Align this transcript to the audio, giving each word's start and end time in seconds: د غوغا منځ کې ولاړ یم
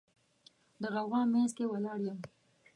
د 0.81 0.83
غوغا 0.93 1.21
منځ 1.33 1.49
کې 1.57 1.63
ولاړ 1.71 1.99
یم 2.05 2.19